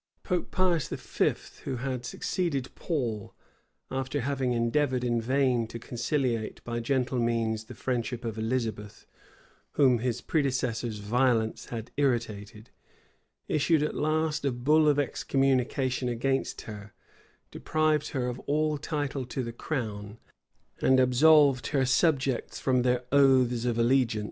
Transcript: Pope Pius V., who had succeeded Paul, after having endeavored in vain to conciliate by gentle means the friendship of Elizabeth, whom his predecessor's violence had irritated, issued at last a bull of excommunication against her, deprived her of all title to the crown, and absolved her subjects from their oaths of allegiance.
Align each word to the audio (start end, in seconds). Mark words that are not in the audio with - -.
Pope 0.23 0.49
Pius 0.49 0.87
V., 0.87 1.33
who 1.65 1.75
had 1.75 2.07
succeeded 2.07 2.73
Paul, 2.73 3.35
after 3.91 4.21
having 4.21 4.51
endeavored 4.51 5.03
in 5.03 5.21
vain 5.21 5.67
to 5.67 5.77
conciliate 5.77 6.59
by 6.63 6.79
gentle 6.79 7.19
means 7.19 7.65
the 7.65 7.75
friendship 7.75 8.25
of 8.25 8.35
Elizabeth, 8.35 9.05
whom 9.73 9.99
his 9.99 10.19
predecessor's 10.19 10.97
violence 10.97 11.65
had 11.65 11.91
irritated, 11.97 12.71
issued 13.47 13.83
at 13.83 13.93
last 13.93 14.43
a 14.43 14.51
bull 14.51 14.89
of 14.89 14.97
excommunication 14.97 16.09
against 16.09 16.61
her, 16.61 16.93
deprived 17.51 18.07
her 18.07 18.27
of 18.27 18.39
all 18.47 18.79
title 18.79 19.23
to 19.27 19.43
the 19.43 19.53
crown, 19.53 20.17
and 20.81 20.99
absolved 20.99 21.67
her 21.67 21.85
subjects 21.85 22.59
from 22.59 22.81
their 22.81 23.03
oaths 23.11 23.65
of 23.65 23.77
allegiance. 23.77 24.19